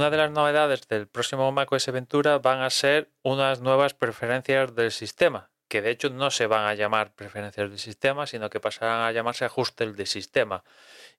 Una 0.00 0.08
de 0.08 0.16
las 0.16 0.30
novedades 0.30 0.88
del 0.88 1.08
próximo 1.08 1.52
macOS 1.52 1.92
Ventura 1.92 2.38
van 2.38 2.62
a 2.62 2.70
ser 2.70 3.10
unas 3.22 3.60
nuevas 3.60 3.92
preferencias 3.92 4.74
del 4.74 4.92
sistema, 4.92 5.50
que 5.68 5.82
de 5.82 5.90
hecho 5.90 6.08
no 6.08 6.30
se 6.30 6.46
van 6.46 6.64
a 6.64 6.72
llamar 6.72 7.14
preferencias 7.14 7.68
del 7.68 7.78
sistema, 7.78 8.26
sino 8.26 8.48
que 8.48 8.60
pasarán 8.60 9.02
a 9.02 9.12
llamarse 9.12 9.44
ajustes 9.44 9.94
del 9.94 10.06
sistema. 10.06 10.64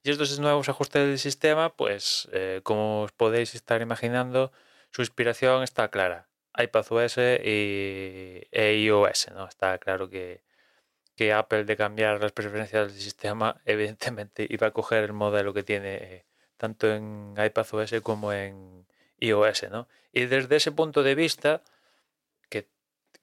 Y 0.02 0.10
estos 0.10 0.36
nuevos 0.40 0.68
ajustes 0.68 1.06
del 1.06 1.20
sistema, 1.20 1.76
pues 1.76 2.28
eh, 2.32 2.60
como 2.64 3.02
os 3.02 3.12
podéis 3.12 3.54
estar 3.54 3.80
imaginando, 3.82 4.50
su 4.90 5.02
inspiración 5.02 5.62
está 5.62 5.86
clara. 5.86 6.28
iPadOS 6.58 7.18
y 7.18 8.48
e 8.50 8.82
iOS, 8.82 9.30
¿no? 9.32 9.46
Está 9.46 9.78
claro 9.78 10.10
que, 10.10 10.42
que 11.14 11.32
Apple 11.32 11.66
de 11.66 11.76
cambiar 11.76 12.20
las 12.20 12.32
preferencias 12.32 12.88
del 12.92 13.00
sistema, 13.00 13.60
evidentemente 13.64 14.44
iba 14.50 14.66
a 14.66 14.72
coger 14.72 15.04
el 15.04 15.12
modelo 15.12 15.54
que 15.54 15.62
tiene 15.62 15.94
eh, 16.02 16.26
tanto 16.62 16.86
en 16.94 17.34
iPadOS 17.36 17.92
como 18.04 18.32
en 18.32 18.86
iOS, 19.18 19.64
¿no? 19.68 19.88
Y 20.12 20.26
desde 20.26 20.54
ese 20.54 20.70
punto 20.70 21.02
de 21.02 21.16
vista, 21.16 21.64
que, 22.50 22.68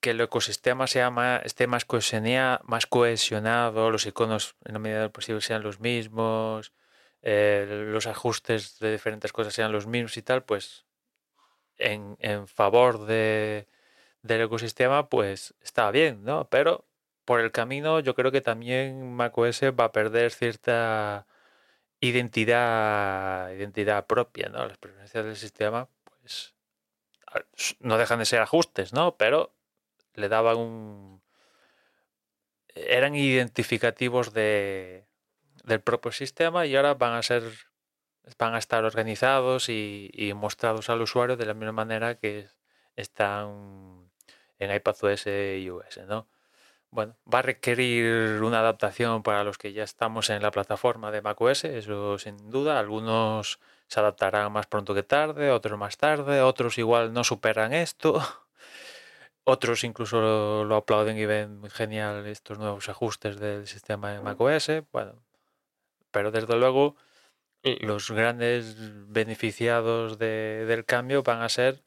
que 0.02 0.10
el 0.10 0.20
ecosistema 0.20 0.88
sea 0.88 1.10
más, 1.10 1.46
esté 1.46 1.66
más, 1.66 1.86
cohesionado, 1.86 2.60
más 2.66 2.86
cohesionado, 2.86 3.92
los 3.92 4.06
iconos 4.06 4.58
en 4.66 4.74
la 4.74 4.80
medida 4.80 4.98
de 4.98 5.04
lo 5.06 5.14
posible 5.14 5.40
sean 5.40 5.64
los 5.64 5.80
mismos, 5.80 6.74
eh, 7.22 7.86
los 7.94 8.08
ajustes 8.08 8.78
de 8.80 8.92
diferentes 8.92 9.32
cosas 9.32 9.54
sean 9.54 9.72
los 9.72 9.88
mismos 9.88 10.18
y 10.18 10.22
tal, 10.22 10.44
pues 10.44 10.86
en, 11.78 12.18
en 12.20 12.46
favor 12.46 13.06
de, 13.06 13.70
del 14.22 14.42
ecosistema, 14.42 15.08
pues 15.08 15.54
está 15.62 15.92
bien, 15.92 16.26
¿no? 16.26 16.50
Pero 16.50 16.86
por 17.24 17.40
el 17.40 17.54
camino 17.54 18.02
yo 18.02 18.16
creo 18.16 18.34
que 18.34 18.42
también 18.42 19.14
macOS 19.14 19.62
va 19.80 19.86
a 19.86 19.92
perder 19.94 20.32
cierta 20.32 21.26
identidad, 22.02 23.52
identidad 23.52 24.06
propia, 24.06 24.50
¿no? 24.50 24.66
Las 24.66 24.78
preferencias 24.78 25.26
del 25.26 25.36
sistema, 25.36 25.90
pues 26.04 26.56
no 27.80 27.98
dejan 27.98 28.20
de 28.20 28.26
ser 28.26 28.42
ajustes, 28.42 28.94
¿no? 28.94 29.18
Pero 29.18 29.54
le 30.14 30.30
daban 30.30 30.58
un... 30.58 31.22
eran 32.76 33.16
identificativos 33.16 34.34
de, 34.34 35.06
del 35.64 35.82
propio 35.82 36.12
sistema 36.12 36.66
y 36.66 36.76
ahora 36.76 36.94
van 36.94 37.14
a 37.14 37.24
ser 37.24 37.44
van 38.38 38.54
a 38.54 38.60
estar 38.60 38.84
organizados 38.84 39.70
y, 39.70 40.12
y 40.14 40.34
mostrados 40.34 40.90
al 40.90 41.02
usuario 41.02 41.36
de 41.36 41.46
la 41.48 41.56
misma 41.56 41.72
manera 41.72 42.16
que 42.16 42.48
están 42.96 44.12
en 44.60 44.76
iPadOS 44.76 45.26
y 45.28 45.64
iOS, 45.64 45.98
¿no? 46.08 46.28
Bueno, 46.92 47.16
va 47.32 47.40
a 47.40 47.42
requerir 47.44 48.42
una 48.42 48.60
adaptación 48.60 49.22
para 49.22 49.44
los 49.44 49.58
que 49.60 49.74
ya 49.74 49.84
estamos 49.84 50.30
en 50.32 50.42
la 50.42 50.50
plataforma 50.50 51.12
de 51.12 51.22
macOS, 51.22 51.66
eso 51.66 52.18
sin 52.18 52.50
duda. 52.50 52.80
Algunos 52.80 53.60
se 53.88 54.00
adaptarán 54.00 54.52
más 54.52 54.66
pronto 54.66 54.96
que 54.96 55.04
tarde, 55.04 55.52
otros 55.52 55.78
más 55.78 55.98
tarde, 55.98 56.42
otros 56.42 56.78
igual 56.80 57.14
no 57.14 57.24
superan 57.24 57.74
esto. 57.74 58.20
Otros 59.46 59.84
incluso 59.84 60.64
lo, 60.64 60.76
aplauden 60.76 61.18
y 61.18 61.26
ven 61.26 61.68
genial 61.72 62.28
estos 62.28 62.60
nuevos 62.60 62.88
ajustes 62.88 63.40
del 63.40 63.66
sistema 63.66 64.12
de 64.12 64.20
macOS. 64.20 64.70
Bueno, 64.92 65.24
pero 66.12 66.30
desde 66.30 66.56
luego 66.56 66.96
los 67.64 68.12
grandes 68.12 68.76
beneficiados 69.12 70.20
del 70.20 70.86
cambio 70.86 71.24
van 71.24 71.42
a 71.42 71.50
ser 71.50 71.82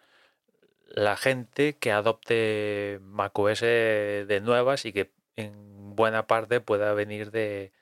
la 0.94 1.16
gente 1.16 1.78
que 1.78 1.90
adopte 1.92 2.98
macOS 3.02 3.60
de 3.60 4.40
nuevas 4.42 4.84
y 4.84 4.92
que 4.92 5.10
en 5.36 5.96
buena 5.96 6.26
parte 6.26 6.60
pueda 6.60 6.92
venir 6.92 7.30
de, 7.30 7.72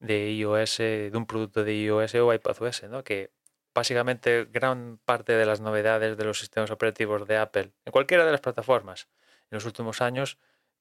de 0.00 0.32
iOS, 0.32 0.78
de 0.78 1.12
un 1.14 1.26
producto 1.26 1.64
de 1.64 1.74
iOS 1.74 2.14
o 2.16 2.32
iPadOS, 2.34 2.84
¿no? 2.84 3.04
Que 3.04 3.30
básicamente 3.74 4.46
gran 4.50 4.98
parte 5.04 5.32
de 5.32 5.46
las 5.46 5.60
novedades 5.60 6.16
de 6.16 6.24
los 6.24 6.40
sistemas 6.40 6.70
operativos 6.70 7.26
de 7.26 7.36
Apple, 7.36 7.72
en 7.84 7.92
cualquiera 7.92 8.24
de 8.24 8.32
las 8.32 8.40
plataformas, 8.40 9.08
en 9.50 9.56
los 9.56 9.64
últimos 9.64 10.00
años, 10.00 10.38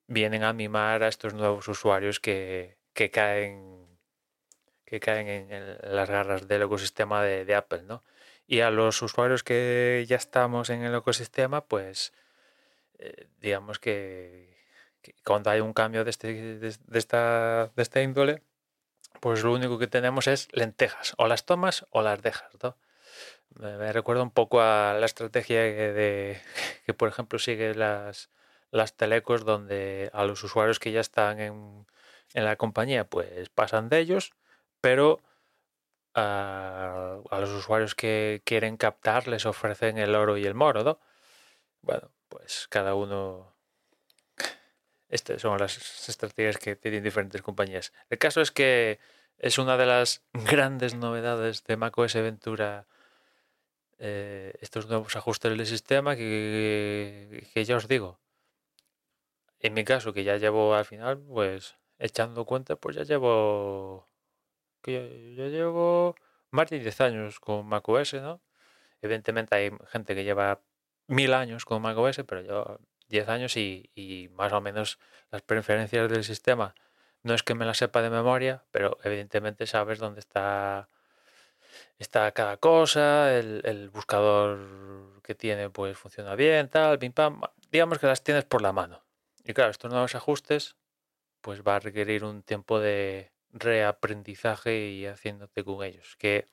vienen 0.07 0.43
a 0.43 0.53
mimar 0.53 1.03
a 1.03 1.07
estos 1.07 1.33
nuevos 1.33 1.67
usuarios 1.67 2.19
que, 2.19 2.77
que 2.93 3.11
caen 3.11 3.85
que 4.85 4.99
caen 4.99 5.27
en, 5.51 5.77
las 5.95 6.09
garras 6.09 6.47
del 6.47 6.63
ecosistema 6.63 7.23
de, 7.23 7.43
de 7.45 7.55
Apple, 7.55 7.83
¿no? 7.83 8.03
Y 8.47 8.61
a 8.61 8.69
los 8.69 9.01
usuarios 9.01 9.43
que 9.43 10.05
ya 10.07 10.17
estamos 10.17 10.69
en 10.69 10.83
el 10.83 10.95
ecosistema, 10.95 11.65
pues 11.65 12.13
eh, 12.99 13.27
digamos 13.39 13.79
que, 13.79 14.55
cuando 15.23 15.49
hay 15.49 15.59
un 15.59 15.73
cambio 15.73 16.03
de, 16.03 16.09
este, 16.09 16.59
de, 16.59 16.75
esta, 16.93 17.71
de 17.75 17.81
esta 17.81 18.01
índole, 18.01 18.41
pues 19.19 19.43
lo 19.43 19.53
único 19.53 19.79
que 19.79 19.87
tenemos 19.87 20.27
es 20.27 20.47
lentejas, 20.51 21.13
o 21.17 21.27
las 21.27 21.45
tomas 21.45 21.85
o 21.89 22.01
las 22.01 22.21
dejas. 22.21 22.51
¿no? 22.61 22.77
Me, 23.55 23.91
recuerda 23.91 24.23
un 24.23 24.31
poco 24.31 24.61
a 24.61 24.93
la 24.93 25.05
estrategia 25.05 25.61
de, 25.61 26.39
que, 26.85 26.93
por 26.93 27.09
ejemplo, 27.09 27.39
sigue 27.39 27.75
las, 27.75 28.29
las 28.71 28.95
telecos, 28.95 29.45
donde 29.45 30.09
a 30.13 30.25
los 30.25 30.43
usuarios 30.43 30.79
que 30.79 30.91
ya 30.91 31.01
están 31.01 31.39
en, 31.39 31.87
en 32.33 32.45
la 32.45 32.55
compañía, 32.55 33.05
pues 33.05 33.49
pasan 33.49 33.89
de 33.89 33.99
ellos, 33.99 34.33
pero 34.81 35.21
a, 36.15 37.19
los 37.31 37.49
usuarios 37.51 37.93
que 37.93 38.41
quieren 38.45 38.77
captar 38.77 39.27
les 39.27 39.45
ofrecen 39.45 39.97
el 39.97 40.15
oro 40.15 40.37
y 40.37 40.45
el 40.45 40.55
moro, 40.55 40.83
¿no? 40.83 40.99
Bueno, 41.81 42.09
pues 42.29 42.67
cada 42.69 42.95
uno... 42.95 43.53
Estas 45.09 45.41
son 45.41 45.59
las 45.59 46.09
estrategias 46.09 46.57
que 46.57 46.75
tienen 46.75 47.03
diferentes 47.03 47.41
compañías. 47.41 47.93
El 48.09 48.17
caso 48.17 48.41
es 48.41 48.51
que 48.51 48.99
es 49.37 49.57
una 49.57 49.77
de 49.77 49.85
las 49.85 50.23
grandes 50.33 50.95
novedades 50.95 51.63
de 51.63 51.77
macOS 51.77 52.15
Ventura 52.15 52.87
eh, 53.99 54.53
estos 54.61 54.87
nuevos 54.87 55.15
ajustes 55.15 55.55
del 55.55 55.65
sistema 55.65 56.15
que, 56.15 57.47
que 57.53 57.65
ya 57.65 57.77
os 57.77 57.87
digo. 57.87 58.19
En 59.59 59.73
mi 59.73 59.83
caso, 59.83 60.13
que 60.13 60.23
ya 60.23 60.37
llevo 60.37 60.75
al 60.75 60.85
final, 60.85 61.19
pues 61.19 61.75
echando 61.99 62.45
cuenta, 62.45 62.75
pues 62.75 62.95
ya 62.95 63.03
llevo 63.03 64.07
que 64.85 65.33
yo, 65.35 65.47
llevo 65.47 66.15
más 66.51 66.69
de 66.69 66.79
10 66.79 67.01
años 67.01 67.39
con 67.39 67.65
macOS, 67.65 68.13
¿no? 68.15 68.41
evidentemente 69.01 69.55
hay 69.55 69.71
gente 69.87 70.15
que 70.15 70.23
lleva 70.23 70.61
mil 71.07 71.33
años 71.33 71.65
con 71.65 71.81
macOS, 71.81 72.21
pero 72.27 72.41
yo 72.41 72.79
10 73.09 73.29
años 73.29 73.57
y, 73.57 74.29
más 74.33 74.53
o 74.53 74.61
menos 74.61 74.99
las 75.31 75.41
preferencias 75.41 76.09
del 76.09 76.23
sistema 76.23 76.75
no 77.23 77.33
es 77.33 77.41
que 77.41 77.55
me 77.55 77.65
las 77.65 77.77
sepa 77.77 78.03
de 78.03 78.11
memoria, 78.11 78.63
pero 78.71 78.99
evidentemente 79.03 79.65
sabes 79.65 79.97
dónde 79.97 80.19
está, 80.19 80.89
está 81.97 82.31
cada 82.33 82.57
cosa, 82.57 83.35
el, 83.35 83.89
buscador 83.91 85.21
que 85.23 85.33
tiene 85.33 85.71
pues 85.71 85.97
funciona 85.97 86.35
bien, 86.35 86.69
tal, 86.69 86.99
pim 86.99 87.13
pam, 87.13 87.41
digamos 87.71 87.97
que 87.97 88.05
las 88.05 88.23
tienes 88.23 88.45
por 88.45 88.61
la 88.61 88.71
mano. 88.73 89.03
Y 89.43 89.53
claro, 89.53 89.71
estos 89.71 89.91
nuevos 89.91 90.13
ajustes 90.13 90.75
pues 91.41 91.63
va 91.63 91.77
a 91.77 91.79
requerir 91.79 92.23
un 92.23 92.43
tiempo 92.43 92.79
de 92.79 93.34
reaprendizaje 93.55 94.89
y 94.89 95.05
haciéndote 95.07 95.63
con 95.63 95.83
ellos, 95.83 96.15
que 96.17 96.45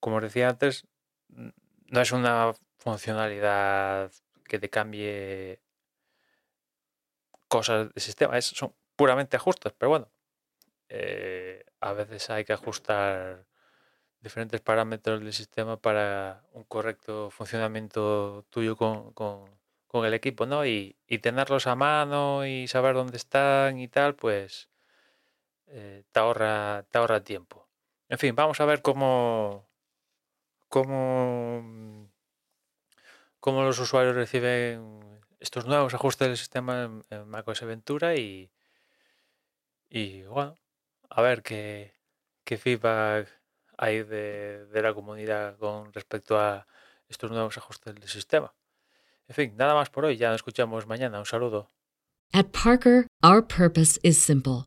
como 0.00 0.16
os 0.16 0.22
decía 0.22 0.48
antes, 0.48 0.86
no 1.28 2.00
es 2.00 2.12
una 2.12 2.52
funcionalidad 2.78 4.12
que 4.44 4.58
te 4.58 4.70
cambie 4.70 5.60
cosas 7.48 7.92
del 7.92 8.02
sistema, 8.02 8.38
es, 8.38 8.46
son 8.46 8.74
puramente 8.96 9.36
ajustes, 9.36 9.72
pero 9.76 9.90
bueno, 9.90 10.10
eh, 10.88 11.64
a 11.80 11.92
veces 11.92 12.30
hay 12.30 12.44
que 12.44 12.52
ajustar 12.52 13.46
diferentes 14.20 14.60
parámetros 14.60 15.20
del 15.20 15.32
sistema 15.32 15.76
para 15.76 16.44
un 16.52 16.64
correcto 16.64 17.30
funcionamiento 17.30 18.44
tuyo 18.50 18.76
con, 18.76 19.12
con, 19.12 19.50
el 20.04 20.14
equipo, 20.14 20.44
¿no? 20.44 20.66
Y, 20.66 20.96
y, 21.06 21.18
tenerlos 21.18 21.68
a 21.68 21.76
mano 21.76 22.44
y 22.46 22.66
saber 22.66 22.94
dónde 22.94 23.16
están 23.16 23.78
y 23.78 23.86
tal, 23.86 24.16
pues 24.16 24.68
eh, 25.66 26.04
te, 26.12 26.20
ahorra, 26.20 26.84
te 26.90 26.98
ahorra 26.98 27.22
tiempo. 27.22 27.68
En 28.08 28.18
fin, 28.18 28.34
vamos 28.34 28.60
a 28.60 28.64
ver 28.64 28.82
cómo, 28.82 29.68
cómo, 30.68 32.10
cómo 33.40 33.62
los 33.62 33.78
usuarios 33.78 34.14
reciben 34.14 35.20
estos 35.40 35.66
nuevos 35.66 35.94
ajustes 35.94 36.28
del 36.28 36.36
sistema 36.36 37.02
en, 37.10 37.28
macOS 37.28 37.62
Ventura 37.62 38.16
y, 38.16 38.50
y 39.88 40.22
bueno, 40.22 40.56
a 41.10 41.22
ver 41.22 41.42
qué, 41.42 41.94
qué 42.44 42.56
feedback 42.56 43.28
hay 43.76 44.02
de, 44.02 44.66
de, 44.66 44.82
la 44.82 44.94
comunidad 44.94 45.56
con 45.58 45.92
respecto 45.92 46.38
a 46.38 46.66
estos 47.08 47.30
nuevos 47.30 47.56
ajustes 47.58 47.94
del 47.94 48.08
sistema. 48.08 48.54
En 49.26 49.34
fin, 49.34 49.56
nada 49.56 49.74
más 49.74 49.90
por 49.90 50.04
hoy, 50.04 50.16
ya 50.16 50.28
nos 50.28 50.36
escuchamos 50.36 50.86
mañana. 50.86 51.18
Un 51.18 51.26
saludo. 51.26 51.68
At 52.32 52.46
Parker, 52.46 53.06
simple. 54.18 54.66